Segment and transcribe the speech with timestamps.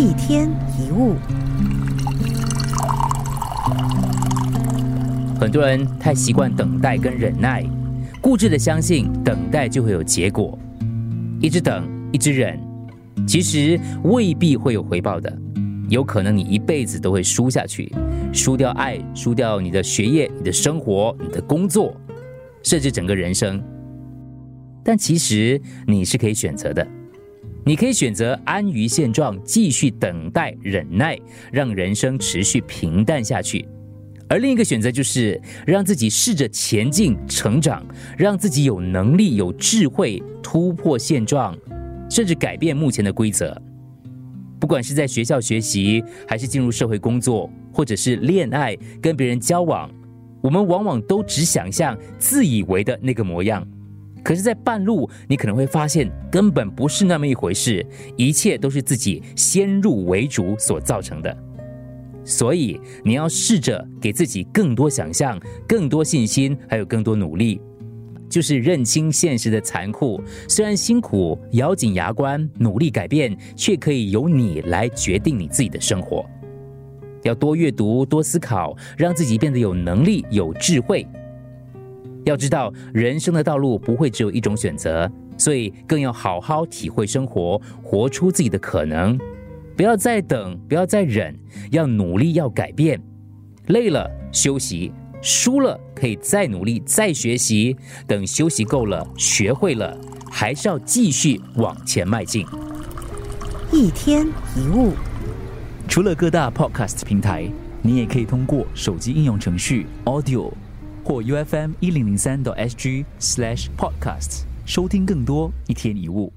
[0.00, 1.14] 一天一物，
[5.38, 7.62] 很多人太习惯等待跟忍耐，
[8.18, 10.58] 固执的相信等待就会有结果，
[11.38, 12.58] 一直等，一直忍，
[13.28, 15.30] 其实未必会有回报的，
[15.90, 17.92] 有可能你一辈子都会输下去，
[18.32, 21.94] 输掉爱，输掉你的学业、你的生活、你的工作，
[22.62, 23.62] 甚至整个人生。
[24.82, 26.88] 但其实你是可以选择的。
[27.64, 31.18] 你可以选择安于现状，继续等待、忍耐，
[31.52, 33.64] 让人生持续平淡下去；
[34.28, 37.84] 而另一个选择就是让自己试着前进、成长，
[38.16, 41.56] 让自己有能力、有智慧突破现状，
[42.10, 43.60] 甚至改变目前的规则。
[44.58, 49.90] 不管是在学校学习，还是进入社会工作，或者是恋爱、跟别人交往，
[50.42, 53.66] 我们往往都只想象自以为的那个模样。
[54.22, 57.84] 可是，在半路，你可能会发现根本不是那么一回事，
[58.16, 61.36] 一切都是自己先入为主所造成的。
[62.24, 67.60] 所以，你要试着给自己更多想象、更多信心，还有更多努力，
[68.28, 70.22] 就是认清现实的残酷。
[70.46, 76.24] 虽然辛苦，咬紧牙关，努力改变，却可以由你来决定你自己的生活。
[77.22, 81.06] 要多阅读、多思考，让自己变得有能力、有智慧。
[82.30, 89.18] 要知道，人生的道路不会只有一种选择，所以更要好好体会生活，活出自己的可能。
[89.76, 91.34] 不要再等，不要再忍，
[91.70, 93.00] 要努力，要改变。
[93.66, 97.76] 累了休息，输了可以再努力，再学习。
[98.06, 99.96] 等休息够了，学会了，
[100.30, 102.46] 还是要继续往前迈进。
[103.72, 104.92] 一天一物，
[105.88, 107.50] 除了各大 Podcast 平台，
[107.82, 110.52] 你也可以通过手机应用程序 Audio。
[111.04, 116.32] 或 U F M 一零零三 SG slash podcasts 收听更多一天一物。